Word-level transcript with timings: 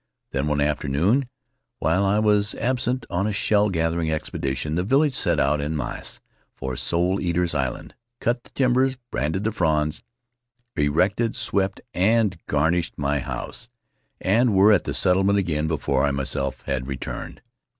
Then 0.31 0.47
one 0.47 0.61
afternoon, 0.61 1.29
while 1.77 2.03
I 2.03 2.17
was 2.17 2.55
absent 2.55 3.05
on 3.11 3.27
a 3.27 3.31
shell 3.31 3.69
gathering 3.69 4.11
expedition, 4.11 4.73
the 4.73 4.81
village 4.81 5.13
set 5.13 5.39
out 5.39 5.61
en 5.61 5.77
masse 5.77 6.19
for 6.55 6.75
Soul 6.75 7.21
Eaters' 7.21 7.53
Island, 7.53 7.93
cut 8.19 8.43
the 8.43 8.49
timbers, 8.49 8.95
branded 9.11 9.43
the 9.43 9.51
fronds, 9.51 10.01
erected, 10.75 11.35
swept, 11.35 11.81
and 11.93 12.35
garnished 12.47 12.97
my 12.97 13.19
house, 13.19 13.69
and 14.19 14.55
were 14.55 14.71
at 14.73 14.85
the 14.85 14.95
settlement 14.95 15.37
again 15.37 15.67
before 15.67 16.03
I 16.03 16.09
myself 16.09 16.63
had 16.63 16.87
returned. 16.87 17.43